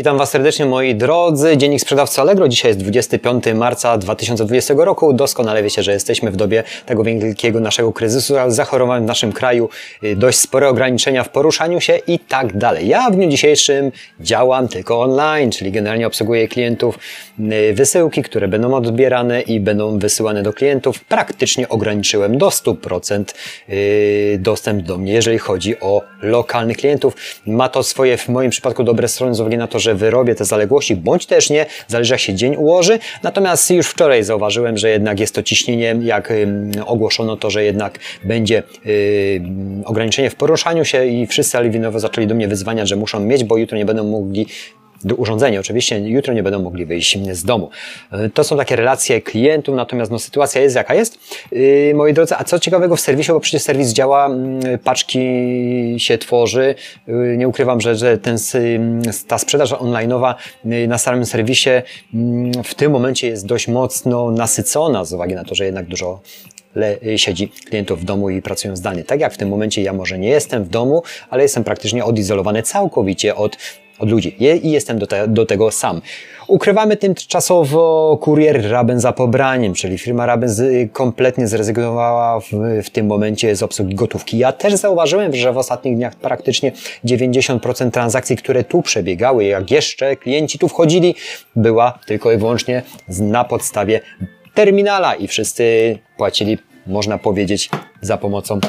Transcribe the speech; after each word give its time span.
Witam 0.00 0.18
Was 0.18 0.30
serdecznie 0.30 0.66
moi 0.66 0.94
drodzy. 0.94 1.56
Dziennik 1.56 1.80
Sprzedawcy 1.80 2.20
Allegro. 2.20 2.48
Dzisiaj 2.48 2.70
jest 2.70 2.80
25 2.80 3.44
marca 3.54 3.98
2020 3.98 4.74
roku. 4.78 5.12
Doskonale 5.12 5.62
wiecie, 5.62 5.82
że 5.82 5.92
jesteśmy 5.92 6.30
w 6.30 6.36
dobie 6.36 6.62
tego 6.86 7.04
wielkiego 7.04 7.60
naszego 7.60 7.92
kryzysu 7.92 8.34
zachorowań 8.48 9.02
w 9.02 9.06
naszym 9.06 9.32
kraju. 9.32 9.68
Y, 10.04 10.16
dość 10.16 10.38
spore 10.38 10.68
ograniczenia 10.68 11.24
w 11.24 11.28
poruszaniu 11.28 11.80
się 11.80 11.98
i 12.06 12.18
tak 12.18 12.56
dalej. 12.56 12.88
Ja 12.88 13.10
w 13.10 13.16
dniu 13.16 13.28
dzisiejszym 13.28 13.92
działam 14.20 14.68
tylko 14.68 15.00
online, 15.00 15.50
czyli 15.50 15.72
generalnie 15.72 16.06
obsługuję 16.06 16.48
klientów 16.48 16.98
y, 17.38 17.72
wysyłki, 17.74 18.22
które 18.22 18.48
będą 18.48 18.74
odbierane 18.74 19.40
i 19.40 19.60
będą 19.60 19.98
wysyłane 19.98 20.42
do 20.42 20.52
klientów. 20.52 21.04
Praktycznie 21.04 21.68
ograniczyłem 21.68 22.38
do 22.38 22.48
100% 22.48 23.24
y, 23.68 24.38
dostęp 24.40 24.82
do 24.82 24.98
mnie, 24.98 25.12
jeżeli 25.12 25.38
chodzi 25.38 25.80
o 25.80 26.02
lokalnych 26.22 26.76
klientów. 26.76 27.16
Ma 27.46 27.68
to 27.68 27.82
swoje 27.82 28.16
w 28.16 28.28
moim 28.28 28.50
przypadku 28.50 28.84
dobre 28.84 29.08
strony 29.08 29.34
z 29.34 29.40
uwagi 29.40 29.56
na 29.56 29.66
to, 29.66 29.78
że 29.78 29.89
wyrobię 29.94 30.34
te 30.34 30.44
zaległości, 30.44 30.96
bądź 30.96 31.26
też 31.26 31.50
nie, 31.50 31.66
zależy 31.88 32.14
jak 32.14 32.20
się 32.20 32.34
dzień 32.34 32.56
ułoży. 32.56 32.98
Natomiast 33.22 33.70
już 33.70 33.86
wczoraj 33.86 34.24
zauważyłem, 34.24 34.78
że 34.78 34.90
jednak 34.90 35.20
jest 35.20 35.34
to 35.34 35.42
ciśnienie, 35.42 35.96
jak 36.02 36.32
ogłoszono 36.86 37.36
to, 37.36 37.50
że 37.50 37.64
jednak 37.64 37.98
będzie 38.24 38.62
ograniczenie 39.84 40.30
w 40.30 40.34
poruszaniu 40.34 40.84
się 40.84 41.06
i 41.06 41.26
wszyscy 41.26 41.58
aliwinowo 41.58 42.00
zaczęli 42.00 42.26
do 42.26 42.34
mnie 42.34 42.48
wyzwania, 42.48 42.86
że 42.86 42.96
muszą 42.96 43.20
mieć, 43.20 43.44
bo 43.44 43.56
jutro 43.56 43.78
nie 43.78 43.84
będą 43.84 44.04
mogli 44.04 44.46
do 45.04 45.14
urządzenia. 45.14 45.60
Oczywiście 45.60 45.98
jutro 45.98 46.34
nie 46.34 46.42
będą 46.42 46.62
mogli 46.62 46.86
wyjść 46.86 47.18
z 47.32 47.44
domu. 47.44 47.70
E, 48.12 48.30
to 48.30 48.44
są 48.44 48.56
takie 48.56 48.76
relacje 48.76 49.20
klientów, 49.22 49.74
natomiast 49.74 50.10
no, 50.10 50.18
sytuacja 50.18 50.60
jest 50.60 50.76
jaka 50.76 50.94
jest. 50.94 51.18
Yy, 51.52 51.92
moi 51.94 52.14
drodzy, 52.14 52.34
a 52.38 52.44
co 52.44 52.58
ciekawego 52.58 52.96
w 52.96 53.00
serwisie, 53.00 53.32
bo 53.32 53.40
przecież 53.40 53.62
serwis 53.62 53.88
działa, 53.88 54.30
yy, 54.64 54.78
paczki 54.78 55.20
się 55.98 56.18
tworzy. 56.18 56.74
Yy, 57.06 57.36
nie 57.36 57.48
ukrywam, 57.48 57.80
że, 57.80 57.94
że 57.94 58.18
ten, 58.18 58.38
ta 59.26 59.38
sprzedaż 59.38 59.72
online'owa 59.72 60.34
na 60.88 60.98
samym 60.98 61.26
serwisie 61.26 61.70
mm, 62.14 62.64
w 62.64 62.74
tym 62.74 62.92
momencie 62.92 63.28
jest 63.28 63.46
dość 63.46 63.68
mocno 63.68 64.30
nasycona 64.30 65.04
z 65.04 65.12
uwagi 65.12 65.34
na 65.34 65.44
to, 65.44 65.54
że 65.54 65.64
jednak 65.64 65.86
dużo 65.86 66.20
y, 67.06 67.18
siedzi 67.18 67.48
klientów 67.48 68.00
w 68.00 68.04
domu 68.04 68.30
i 68.30 68.42
pracują 68.42 68.76
zdalnie. 68.76 69.04
Tak 69.04 69.20
jak 69.20 69.34
w 69.34 69.36
tym 69.36 69.48
momencie 69.48 69.82
ja 69.82 69.92
może 69.92 70.18
nie 70.18 70.28
jestem 70.28 70.64
w 70.64 70.68
domu, 70.68 71.02
ale 71.30 71.42
jestem 71.42 71.64
praktycznie 71.64 72.04
odizolowany 72.04 72.62
całkowicie 72.62 73.34
od 73.34 73.56
od 74.00 74.10
ludzi 74.10 74.36
i 74.62 74.70
jestem 74.70 74.98
do, 74.98 75.06
te, 75.06 75.28
do 75.28 75.46
tego 75.46 75.70
sam. 75.70 76.00
Ukrywamy 76.46 76.96
tymczasowo 76.96 78.18
kurier 78.20 78.70
Raben 78.70 79.00
za 79.00 79.12
pobraniem, 79.12 79.74
czyli 79.74 79.98
firma 79.98 80.26
Raben 80.26 80.48
z, 80.48 80.92
kompletnie 80.92 81.48
zrezygnowała 81.48 82.40
w, 82.40 82.46
w 82.84 82.90
tym 82.90 83.06
momencie 83.06 83.56
z 83.56 83.62
obsługi 83.62 83.94
gotówki. 83.94 84.38
Ja 84.38 84.52
też 84.52 84.74
zauważyłem, 84.74 85.36
że 85.36 85.52
w 85.52 85.58
ostatnich 85.58 85.96
dniach 85.96 86.14
praktycznie 86.14 86.72
90% 87.04 87.90
transakcji, 87.90 88.36
które 88.36 88.64
tu 88.64 88.82
przebiegały, 88.82 89.44
jak 89.44 89.70
jeszcze 89.70 90.16
klienci 90.16 90.58
tu 90.58 90.68
wchodzili, 90.68 91.14
była 91.56 91.98
tylko 92.06 92.32
i 92.32 92.36
wyłącznie 92.36 92.82
na 93.08 93.44
podstawie 93.44 94.00
terminala 94.54 95.14
i 95.14 95.28
wszyscy 95.28 95.98
płacili, 96.16 96.58
można 96.86 97.18
powiedzieć, 97.18 97.70
za 98.00 98.16
pomocą 98.16 98.60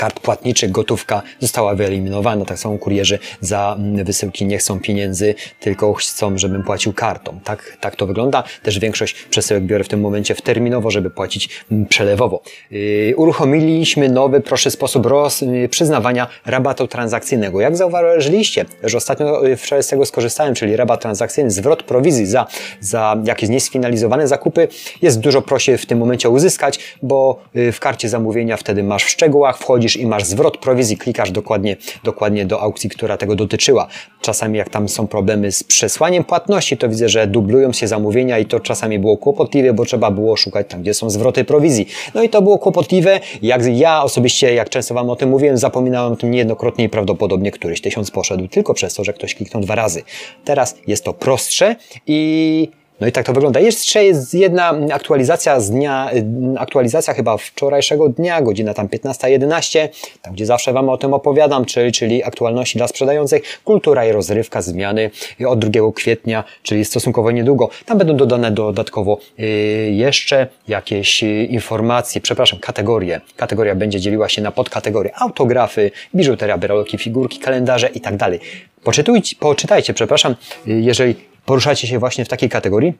kart 0.00 0.20
płatniczych, 0.20 0.70
gotówka 0.70 1.22
została 1.40 1.74
wyeliminowana. 1.74 2.44
Tak 2.44 2.58
samo 2.58 2.78
kurierzy 2.78 3.18
za 3.40 3.76
mm, 3.78 4.04
wysyłki 4.04 4.46
nie 4.46 4.58
chcą 4.58 4.80
pieniędzy, 4.80 5.34
tylko 5.60 5.94
chcą, 5.94 6.38
żebym 6.38 6.62
płacił 6.62 6.92
kartą. 6.92 7.40
Tak, 7.44 7.76
tak 7.80 7.96
to 7.96 8.06
wygląda. 8.06 8.42
Też 8.62 8.78
większość 8.78 9.14
przesyłek 9.14 9.64
biorę 9.64 9.84
w 9.84 9.88
tym 9.88 10.00
momencie 10.00 10.34
w 10.34 10.42
terminowo, 10.42 10.90
żeby 10.90 11.10
płacić 11.10 11.48
mm, 11.72 11.86
przelewowo. 11.86 12.42
Yy, 12.70 13.14
uruchomiliśmy 13.16 14.08
nowy, 14.08 14.40
prostszy 14.40 14.70
sposób 14.70 15.06
roz, 15.06 15.40
yy, 15.40 15.68
przyznawania 15.68 16.26
rabatu 16.46 16.86
transakcyjnego. 16.88 17.60
Jak 17.60 17.76
zauważyliście, 17.76 18.64
że 18.82 18.96
ostatnio 18.96 19.42
yy, 19.42 19.56
wczoraj 19.56 19.82
z 19.82 19.88
tego 19.88 20.06
skorzystałem, 20.06 20.54
czyli 20.54 20.76
rabat 20.76 21.00
transakcyjny, 21.00 21.50
zwrot 21.50 21.82
prowizji 21.82 22.26
za, 22.26 22.46
za 22.80 23.16
jakieś 23.24 23.48
niesfinalizowane 23.48 24.28
zakupy 24.28 24.68
jest 25.02 25.20
dużo 25.20 25.42
prościej 25.42 25.78
w 25.78 25.86
tym 25.86 25.98
momencie 25.98 26.28
uzyskać, 26.28 26.78
bo 27.02 27.42
yy, 27.54 27.72
w 27.72 27.80
karcie 27.80 28.08
zamówienia 28.08 28.56
wtedy 28.56 28.82
masz 28.82 29.04
w 29.04 29.08
szczegółach, 29.08 29.58
wchodzisz 29.58 29.89
wchodzisz 29.90 29.96
i 29.96 30.06
masz 30.06 30.24
zwrot 30.24 30.58
prowizji, 30.58 30.96
klikasz 30.96 31.30
dokładnie, 31.30 31.76
dokładnie 32.04 32.46
do 32.46 32.60
aukcji, 32.60 32.90
która 32.90 33.16
tego 33.16 33.36
dotyczyła. 33.36 33.86
Czasami 34.20 34.58
jak 34.58 34.68
tam 34.68 34.88
są 34.88 35.06
problemy 35.06 35.52
z 35.52 35.64
przesłaniem 35.64 36.24
płatności, 36.24 36.76
to 36.76 36.88
widzę, 36.88 37.08
że 37.08 37.26
dublują 37.26 37.72
się 37.72 37.88
zamówienia 37.88 38.38
i 38.38 38.46
to 38.46 38.60
czasami 38.60 38.98
było 38.98 39.16
kłopotliwe, 39.16 39.72
bo 39.72 39.84
trzeba 39.84 40.10
było 40.10 40.36
szukać 40.36 40.66
tam, 40.68 40.82
gdzie 40.82 40.94
są 40.94 41.10
zwroty 41.10 41.44
prowizji. 41.44 41.86
No 42.14 42.22
i 42.22 42.28
to 42.28 42.42
było 42.42 42.58
kłopotliwe. 42.58 43.20
Jak 43.42 43.62
ja 43.66 44.02
osobiście, 44.02 44.54
jak 44.54 44.68
często 44.68 44.94
Wam 44.94 45.10
o 45.10 45.16
tym 45.16 45.28
mówiłem, 45.28 45.56
zapominałem 45.56 46.12
o 46.12 46.16
tym 46.16 46.30
niejednokrotnie 46.30 46.84
i 46.84 46.88
prawdopodobnie 46.88 47.50
któryś 47.50 47.80
tysiąc 47.80 48.10
poszedł 48.10 48.48
tylko 48.48 48.74
przez 48.74 48.94
to, 48.94 49.04
że 49.04 49.12
ktoś 49.12 49.34
kliknął 49.34 49.62
dwa 49.62 49.74
razy. 49.74 50.02
Teraz 50.44 50.76
jest 50.86 51.04
to 51.04 51.12
prostsze 51.12 51.76
i 52.06 52.79
no 53.00 53.06
i 53.06 53.12
tak 53.12 53.26
to 53.26 53.32
wygląda. 53.32 53.60
Jeszcze 53.60 54.04
jest 54.04 54.34
jedna 54.34 54.74
aktualizacja 54.92 55.60
z 55.60 55.70
dnia, 55.70 56.10
aktualizacja 56.58 57.14
chyba 57.14 57.36
wczorajszego 57.36 58.08
dnia, 58.08 58.42
godzina 58.42 58.74
tam 58.74 58.88
15.11, 58.88 59.88
tam 60.22 60.34
gdzie 60.34 60.46
zawsze 60.46 60.72
Wam 60.72 60.88
o 60.88 60.96
tym 60.96 61.14
opowiadam, 61.14 61.64
czyli, 61.64 61.92
czyli 61.92 62.24
aktualności 62.24 62.78
dla 62.78 62.88
sprzedających, 62.88 63.60
kultura 63.64 64.06
i 64.06 64.12
rozrywka, 64.12 64.62
zmiany 64.62 65.10
od 65.46 65.64
2 65.64 65.92
kwietnia, 65.94 66.44
czyli 66.62 66.84
stosunkowo 66.84 67.30
niedługo. 67.30 67.70
Tam 67.86 67.98
będą 67.98 68.16
dodane 68.16 68.50
dodatkowo 68.50 69.18
y, 69.40 69.44
jeszcze 69.92 70.46
jakieś 70.68 71.22
y, 71.22 71.44
informacje, 71.44 72.20
przepraszam, 72.20 72.58
kategorie. 72.58 73.20
Kategoria 73.36 73.74
będzie 73.74 74.00
dzieliła 74.00 74.28
się 74.28 74.42
na 74.42 74.52
podkategorie 74.52 75.16
autografy, 75.16 75.90
biżuteria, 76.14 76.58
beroloki, 76.58 76.98
figurki, 76.98 77.38
kalendarze 77.38 77.88
i 77.88 78.00
tak 78.00 78.16
dalej. 78.16 78.40
Poczytujcie, 78.84 79.36
poczytajcie, 79.40 79.94
przepraszam, 79.94 80.36
y, 80.68 80.80
jeżeli 80.80 81.29
poruszacie 81.50 81.86
się 81.86 81.98
właśnie 81.98 82.24
w 82.24 82.28
takiej 82.28 82.48
kategorii, 82.48 82.92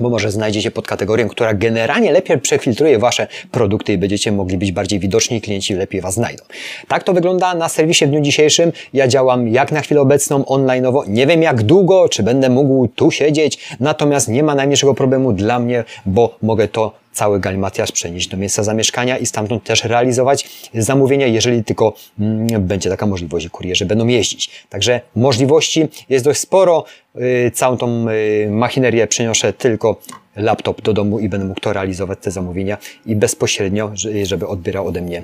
bo 0.00 0.10
może 0.10 0.30
znajdziecie 0.30 0.70
pod 0.70 0.86
kategorią, 0.86 1.28
która 1.28 1.54
generalnie 1.54 2.12
lepiej 2.12 2.38
przefiltruje 2.38 2.98
Wasze 2.98 3.26
produkty 3.50 3.92
i 3.92 3.98
będziecie 3.98 4.32
mogli 4.32 4.58
być 4.58 4.72
bardziej 4.72 4.98
widoczni 4.98 5.40
klienci 5.40 5.74
lepiej 5.74 6.00
Was 6.00 6.14
znajdą. 6.14 6.44
Tak 6.88 7.04
to 7.04 7.12
wygląda 7.12 7.54
na 7.54 7.68
serwisie 7.68 8.06
w 8.06 8.08
dniu 8.08 8.20
dzisiejszym. 8.20 8.72
Ja 8.92 9.08
działam 9.08 9.48
jak 9.48 9.72
na 9.72 9.80
chwilę 9.80 10.00
obecną 10.00 10.42
online'owo. 10.42 11.08
Nie 11.08 11.26
wiem 11.26 11.42
jak 11.42 11.62
długo, 11.62 12.08
czy 12.08 12.22
będę 12.22 12.50
mógł 12.50 12.88
tu 12.88 13.10
siedzieć, 13.10 13.58
natomiast 13.80 14.28
nie 14.28 14.42
ma 14.42 14.54
najmniejszego 14.54 14.94
problemu 14.94 15.32
dla 15.32 15.58
mnie, 15.58 15.84
bo 16.06 16.36
mogę 16.42 16.68
to 16.68 17.01
cały 17.12 17.40
galimatiaż 17.40 17.92
przenieść 17.92 18.28
do 18.28 18.36
miejsca 18.36 18.62
zamieszkania 18.62 19.18
i 19.18 19.26
stamtąd 19.26 19.64
też 19.64 19.84
realizować 19.84 20.68
zamówienia, 20.74 21.26
jeżeli 21.26 21.64
tylko 21.64 21.94
mm, 22.20 22.66
będzie 22.66 22.90
taka 22.90 23.06
możliwość 23.06 23.46
i 23.46 23.50
kurierzy 23.50 23.86
będą 23.86 24.06
jeździć. 24.06 24.50
Także 24.68 25.00
możliwości 25.16 25.88
jest 26.08 26.24
dość 26.24 26.40
sporo. 26.40 26.84
Y, 27.16 27.50
całą 27.54 27.76
tą 27.76 28.06
y, 28.08 28.48
machinerię 28.50 29.06
przeniosę 29.06 29.52
tylko 29.52 30.00
laptop 30.36 30.82
do 30.82 30.92
domu 30.92 31.18
i 31.18 31.28
będę 31.28 31.46
mógł 31.46 31.60
to 31.60 31.72
realizować, 31.72 32.18
te 32.22 32.30
zamówienia 32.30 32.78
i 33.06 33.16
bezpośrednio, 33.16 33.90
żeby 34.22 34.46
odbierał 34.46 34.86
ode 34.86 35.00
mnie 35.00 35.22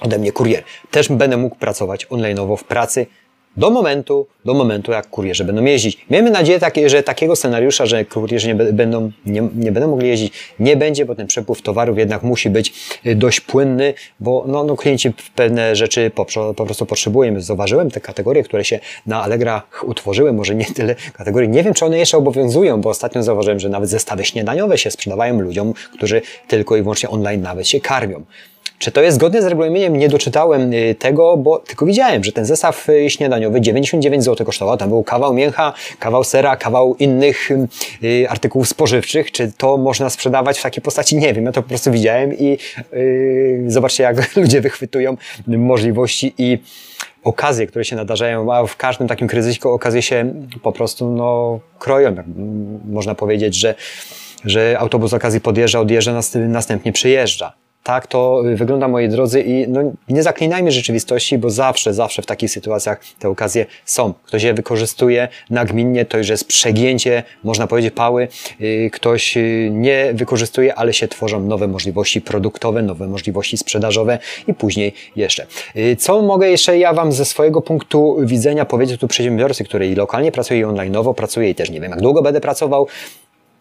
ode 0.00 0.18
mnie 0.18 0.32
kurier. 0.32 0.62
Też 0.90 1.08
będę 1.08 1.36
mógł 1.36 1.56
pracować 1.56 2.06
online'owo 2.06 2.56
w 2.56 2.64
pracy, 2.64 3.06
do 3.56 3.70
momentu, 3.70 4.26
do 4.44 4.54
momentu, 4.54 4.92
jak 4.92 5.10
kurierzy 5.10 5.44
będą 5.44 5.64
jeździć. 5.64 6.06
Miejmy 6.10 6.30
nadzieję, 6.30 6.60
że 6.86 7.02
takiego 7.02 7.36
scenariusza, 7.36 7.86
że 7.86 8.04
kurierzy 8.04 8.48
nie 8.48 8.54
będą, 8.54 9.10
nie, 9.26 9.48
nie 9.54 9.72
będą 9.72 9.90
mogli 9.90 10.08
jeździć, 10.08 10.32
nie 10.58 10.76
będzie, 10.76 11.04
bo 11.04 11.14
ten 11.14 11.26
przepływ 11.26 11.62
towarów 11.62 11.98
jednak 11.98 12.22
musi 12.22 12.50
być 12.50 12.72
y, 13.06 13.14
dość 13.14 13.40
płynny, 13.40 13.94
bo 14.20 14.44
no, 14.48 14.64
no 14.64 14.76
klienci 14.76 15.12
pewne 15.34 15.76
rzeczy 15.76 16.10
po, 16.14 16.26
po 16.56 16.64
prostu 16.64 16.86
potrzebują. 16.86 17.40
Zauważyłem 17.40 17.90
te 17.90 18.00
kategorie, 18.00 18.42
które 18.42 18.64
się 18.64 18.80
na 19.06 19.22
Allegra 19.22 19.62
utworzyły, 19.82 20.32
może 20.32 20.54
nie 20.54 20.64
tyle 20.64 20.94
kategorii. 21.12 21.48
Nie 21.48 21.62
wiem, 21.62 21.74
czy 21.74 21.84
one 21.84 21.98
jeszcze 21.98 22.16
obowiązują, 22.16 22.80
bo 22.80 22.90
ostatnio 22.90 23.22
zauważyłem, 23.22 23.60
że 23.60 23.68
nawet 23.68 23.90
zestawy 23.90 24.24
śniadaniowe 24.24 24.78
się 24.78 24.90
sprzedawają 24.90 25.40
ludziom, 25.40 25.74
którzy 25.94 26.22
tylko 26.48 26.76
i 26.76 26.82
wyłącznie 26.82 27.08
online 27.08 27.42
nawet 27.42 27.68
się 27.68 27.80
karmią. 27.80 28.24
Czy 28.80 28.92
to 28.92 29.02
jest 29.02 29.14
zgodne 29.14 29.42
z 29.42 29.46
regulaminem? 29.46 29.96
Nie 29.96 30.08
doczytałem 30.08 30.72
y, 30.72 30.94
tego, 30.94 31.36
bo 31.36 31.58
tylko 31.58 31.86
widziałem, 31.86 32.24
że 32.24 32.32
ten 32.32 32.44
zestaw 32.44 32.88
y, 32.88 33.10
śniadaniowy 33.10 33.60
99 33.60 34.24
zł 34.24 34.46
kosztował. 34.46 34.76
Tam 34.76 34.88
był 34.88 35.02
kawał 35.02 35.34
mięcha, 35.34 35.72
kawał 35.98 36.24
sera, 36.24 36.56
kawał 36.56 36.96
innych 36.96 37.50
y, 37.50 38.28
artykułów 38.28 38.68
spożywczych. 38.68 39.32
Czy 39.32 39.52
to 39.52 39.76
można 39.76 40.10
sprzedawać 40.10 40.58
w 40.58 40.62
takiej 40.62 40.82
postaci? 40.82 41.16
Nie 41.16 41.34
wiem. 41.34 41.44
Ja 41.44 41.52
to 41.52 41.62
po 41.62 41.68
prostu 41.68 41.90
widziałem 41.90 42.34
i 42.38 42.58
zobaczcie, 43.66 44.02
jak 44.02 44.36
ludzie 44.36 44.60
wychwytują 44.60 45.16
możliwości 45.46 46.34
i 46.38 46.58
okazje, 47.24 47.66
które 47.66 47.84
się 47.84 47.96
nadarzają, 47.96 48.52
a 48.52 48.66
w 48.66 48.76
każdym 48.76 49.08
takim 49.08 49.28
kryzysie 49.28 49.68
okazje 49.68 50.02
się 50.02 50.34
po 50.62 50.72
prostu 50.72 51.10
no, 51.10 51.60
kroją. 51.78 52.14
Można 52.84 53.14
powiedzieć, 53.14 53.54
że, 53.54 53.74
że 54.44 54.76
autobus 54.78 55.12
okazji 55.12 55.40
podjeżdża, 55.40 55.80
odjeżdża, 55.80 56.20
następnie 56.48 56.92
przyjeżdża 56.92 57.60
tak 57.90 58.06
to 58.06 58.42
wygląda, 58.54 58.88
moi 58.88 59.08
drodzy, 59.08 59.42
i 59.42 59.68
no, 59.68 59.80
nie 60.08 60.22
zaklinajmy 60.22 60.70
rzeczywistości, 60.72 61.38
bo 61.38 61.50
zawsze, 61.50 61.94
zawsze 61.94 62.22
w 62.22 62.26
takich 62.26 62.50
sytuacjach 62.50 63.00
te 63.18 63.28
okazje 63.28 63.66
są. 63.84 64.14
Ktoś 64.24 64.42
je 64.42 64.54
wykorzystuje 64.54 65.28
nagminnie, 65.50 66.04
to 66.04 66.18
już 66.18 66.28
jest 66.28 66.44
przegięcie, 66.44 67.22
można 67.44 67.66
powiedzieć, 67.66 67.94
pały. 67.94 68.28
Y, 68.60 68.90
ktoś 68.92 69.36
y, 69.36 69.68
nie 69.72 70.10
wykorzystuje, 70.14 70.74
ale 70.74 70.92
się 70.92 71.08
tworzą 71.08 71.40
nowe 71.40 71.68
możliwości 71.68 72.20
produktowe, 72.20 72.82
nowe 72.82 73.06
możliwości 73.06 73.56
sprzedażowe 73.56 74.18
i 74.46 74.54
później 74.54 74.94
jeszcze. 75.16 75.46
Y, 75.76 75.96
co 75.96 76.22
mogę 76.22 76.50
jeszcze 76.50 76.78
ja 76.78 76.92
Wam 76.92 77.12
ze 77.12 77.24
swojego 77.24 77.62
punktu 77.62 78.16
widzenia 78.20 78.64
powiedzieć 78.64 79.00
tu 79.00 79.08
przedsiębiorcy, 79.08 79.64
który 79.64 79.86
i 79.88 79.94
lokalnie 79.94 80.32
pracuje 80.32 80.60
i 80.60 80.64
online'owo 80.64 81.14
pracuje 81.14 81.50
i 81.50 81.54
też 81.54 81.70
nie 81.70 81.80
wiem 81.80 81.90
jak 81.90 82.00
długo 82.00 82.22
będę 82.22 82.40
pracował, 82.40 82.86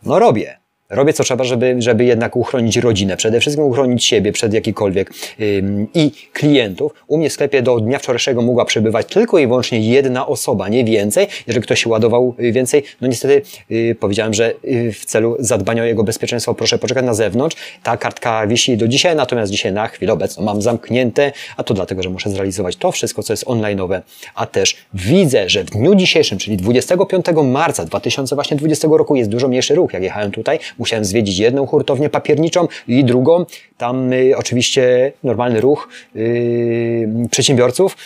no 0.03 0.19
robię. 0.19 0.68
Robię 0.89 1.13
co 1.13 1.23
trzeba, 1.23 1.43
żeby, 1.43 1.75
żeby 1.79 2.05
jednak 2.05 2.35
uchronić 2.35 2.77
rodzinę, 2.77 3.17
przede 3.17 3.39
wszystkim 3.39 3.65
uchronić 3.65 4.05
siebie 4.05 4.31
przed 4.31 4.53
jakikolwiek 4.53 5.11
ym, 5.41 5.87
i 5.93 6.11
klientów. 6.33 6.93
U 7.07 7.17
mnie 7.17 7.29
w 7.29 7.33
sklepie 7.33 7.61
do 7.61 7.79
dnia 7.79 7.99
wczorajszego 7.99 8.41
mogła 8.41 8.65
przebywać 8.65 9.05
tylko 9.07 9.39
i 9.39 9.47
wyłącznie 9.47 9.79
jedna 9.79 10.27
osoba, 10.27 10.69
nie 10.69 10.83
więcej. 10.83 11.27
Jeżeli 11.47 11.63
ktoś 11.63 11.83
się 11.83 11.89
ładował 11.89 12.35
więcej, 12.39 12.83
no 13.01 13.07
niestety 13.07 13.41
yy, 13.69 13.95
powiedziałem, 13.95 14.33
że 14.33 14.53
yy, 14.63 14.93
w 14.93 15.05
celu 15.05 15.35
zadbania 15.39 15.83
o 15.83 15.85
jego 15.85 16.03
bezpieczeństwo 16.03 16.53
proszę 16.53 16.77
poczekać 16.77 17.05
na 17.05 17.13
zewnątrz. 17.13 17.57
Ta 17.83 17.97
kartka 17.97 18.47
wisi 18.47 18.77
do 18.77 18.87
dzisiaj, 18.87 19.15
natomiast 19.15 19.51
dzisiaj 19.51 19.73
na 19.73 19.87
chwilę 19.87 20.13
obecną 20.13 20.43
mam 20.43 20.61
zamknięte, 20.61 21.31
a 21.57 21.63
to 21.63 21.73
dlatego, 21.73 22.03
że 22.03 22.09
muszę 22.09 22.29
zrealizować 22.29 22.75
to 22.75 22.91
wszystko, 22.91 23.23
co 23.23 23.33
jest 23.33 23.45
online'owe, 23.45 24.01
a 24.35 24.45
też 24.45 24.75
widzę, 24.93 25.49
że 25.49 25.63
w 25.63 25.69
dniu 25.69 25.95
dzisiejszym, 25.95 26.37
czyli 26.37 26.57
25 26.57 27.25
marca 27.43 27.85
2020 27.85 28.87
roku 28.91 29.15
jest 29.15 29.29
dużo 29.29 29.47
mniejszy 29.47 29.75
ruch. 29.75 29.93
Jak 29.93 30.03
jechałem 30.03 30.31
tutaj, 30.31 30.59
musiałem 30.79 31.05
zwiedzić 31.05 31.37
jedną 31.37 31.65
hurtownię 31.65 32.09
papierniczą 32.09 32.67
i 32.87 33.03
drugą. 33.03 33.45
Tam 33.77 34.13
y, 34.13 34.37
oczywiście 34.37 35.11
normalny 35.23 35.61
ruch 35.61 35.89
y, 36.15 37.07
przedsiębiorców. 37.31 37.97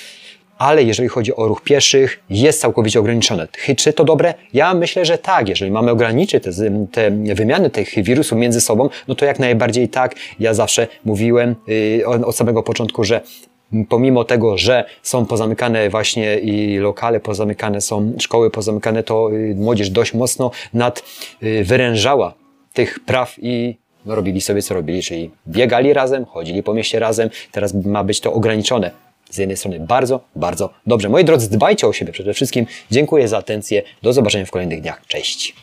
Ale 0.57 0.83
jeżeli 0.83 1.09
chodzi 1.09 1.35
o 1.35 1.47
ruch 1.47 1.61
pieszych, 1.61 2.19
jest 2.29 2.61
całkowicie 2.61 2.99
ograniczone. 2.99 3.47
Czy 3.77 3.93
to 3.93 4.03
dobre? 4.03 4.33
Ja 4.53 4.73
myślę, 4.73 5.05
że 5.05 5.17
tak. 5.17 5.49
Jeżeli 5.49 5.71
mamy 5.71 5.91
ograniczyć 5.91 6.43
te, 6.43 6.51
te 6.91 7.11
wymiany 7.11 7.69
tych 7.69 8.03
wirusów 8.03 8.37
między 8.37 8.61
sobą, 8.61 8.89
no 9.07 9.15
to 9.15 9.25
jak 9.25 9.39
najbardziej 9.39 9.89
tak. 9.89 10.15
Ja 10.39 10.53
zawsze 10.53 10.87
mówiłem 11.05 11.55
yy, 11.67 12.25
od 12.25 12.35
samego 12.35 12.63
początku, 12.63 13.03
że 13.03 13.21
pomimo 13.89 14.23
tego, 14.23 14.57
że 14.57 14.85
są 15.03 15.25
pozamykane 15.25 15.89
właśnie 15.89 16.39
i 16.39 16.77
lokale 16.77 17.19
pozamykane 17.19 17.81
są, 17.81 18.13
szkoły 18.19 18.51
pozamykane, 18.51 19.03
to 19.03 19.31
y, 19.33 19.55
młodzież 19.55 19.89
dość 19.89 20.13
mocno 20.13 20.51
nad 20.73 21.03
y, 21.43 21.63
tych 22.73 22.99
praw 22.99 23.35
i 23.41 23.77
no, 24.05 24.15
robili 24.15 24.41
sobie 24.41 24.61
co 24.61 24.73
robili, 24.73 25.03
czyli 25.03 25.31
biegali 25.47 25.93
razem, 25.93 26.25
chodzili 26.25 26.63
po 26.63 26.73
mieście 26.73 26.99
razem, 26.99 27.29
teraz 27.51 27.73
ma 27.73 28.03
być 28.03 28.19
to 28.19 28.33
ograniczone. 28.33 28.91
Z 29.29 29.37
jednej 29.37 29.57
strony 29.57 29.79
bardzo, 29.79 30.19
bardzo 30.35 30.73
dobrze. 30.87 31.09
Moi 31.09 31.25
drodzy, 31.25 31.49
dbajcie 31.49 31.87
o 31.87 31.93
siebie 31.93 32.11
przede 32.11 32.33
wszystkim. 32.33 32.65
Dziękuję 32.91 33.27
za 33.27 33.37
atencję. 33.37 33.83
Do 34.01 34.13
zobaczenia 34.13 34.45
w 34.45 34.51
kolejnych 34.51 34.81
dniach. 34.81 35.01
Cześć. 35.07 35.55